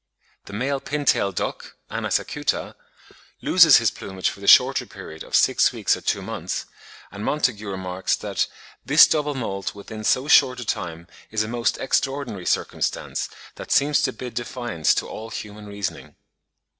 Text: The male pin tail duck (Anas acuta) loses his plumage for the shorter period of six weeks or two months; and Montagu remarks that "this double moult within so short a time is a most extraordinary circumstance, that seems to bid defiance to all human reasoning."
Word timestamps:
The 0.45 0.53
male 0.53 0.79
pin 0.79 1.05
tail 1.05 1.31
duck 1.31 1.75
(Anas 1.91 2.17
acuta) 2.17 2.75
loses 3.39 3.77
his 3.77 3.91
plumage 3.91 4.31
for 4.31 4.39
the 4.39 4.47
shorter 4.47 4.87
period 4.87 5.21
of 5.23 5.35
six 5.35 5.71
weeks 5.71 5.95
or 5.95 6.01
two 6.01 6.23
months; 6.23 6.65
and 7.11 7.23
Montagu 7.23 7.69
remarks 7.69 8.15
that 8.15 8.47
"this 8.83 9.05
double 9.05 9.35
moult 9.35 9.75
within 9.75 10.03
so 10.03 10.27
short 10.27 10.59
a 10.59 10.65
time 10.65 11.05
is 11.29 11.43
a 11.43 11.47
most 11.47 11.77
extraordinary 11.77 12.47
circumstance, 12.47 13.29
that 13.57 13.71
seems 13.71 14.01
to 14.01 14.11
bid 14.11 14.33
defiance 14.33 14.95
to 14.95 15.07
all 15.07 15.29
human 15.29 15.67
reasoning." 15.67 16.15